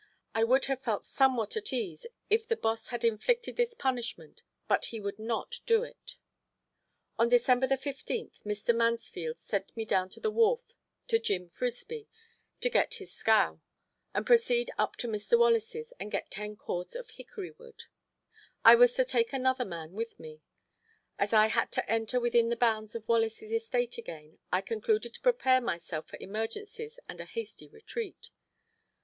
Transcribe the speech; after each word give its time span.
I 0.33 0.43
would 0.43 0.65
have 0.65 0.81
felt 0.81 1.05
somewhat 1.05 1.55
at 1.55 1.71
ease 1.71 2.07
if 2.27 2.47
the 2.47 2.55
boss 2.55 2.87
had 2.87 3.03
inflicted 3.03 3.55
this 3.55 3.75
punishment, 3.75 4.41
but 4.67 4.85
he 4.85 4.99
would 4.99 5.19
not 5.19 5.59
do 5.67 5.83
it. 5.83 6.15
On 7.19 7.29
December 7.29 7.67
15 7.77 8.31
Mr. 8.43 8.75
Mansfield 8.75 9.37
sent 9.37 9.77
me 9.77 9.85
down 9.85 10.09
to 10.09 10.19
the 10.19 10.31
wharf 10.31 10.73
to 11.07 11.19
Jim 11.19 11.47
Frisby, 11.47 12.07
to 12.61 12.69
get 12.71 12.95
his 12.95 13.13
scow, 13.13 13.61
and 14.11 14.25
proceed 14.25 14.71
up 14.75 14.95
to 14.95 15.07
Mr. 15.07 15.37
Wallace's 15.37 15.93
and 15.99 16.09
get 16.09 16.31
ten 16.31 16.55
cords 16.55 16.95
of 16.95 17.11
hickory 17.11 17.51
wood. 17.51 17.83
I 18.65 18.73
was 18.73 18.95
told 18.95 19.05
to 19.07 19.11
take 19.11 19.31
another 19.33 19.65
man 19.65 19.91
with 19.93 20.19
me. 20.19 20.41
As 21.19 21.31
I 21.31 21.45
had 21.45 21.71
to 21.73 21.87
enter 21.87 22.19
within 22.19 22.49
the 22.49 22.55
bounds 22.55 22.95
of 22.95 23.07
Wallace's 23.07 23.53
estate 23.53 23.99
again, 23.99 24.39
I 24.51 24.61
concluded 24.61 25.13
to 25.13 25.21
prepare 25.21 25.61
myself 25.61 26.07
for 26.07 26.17
emergencies 26.19 26.99
and 27.07 27.21
a 27.21 27.25
hasty 27.25 27.67
retreat. 27.69 28.31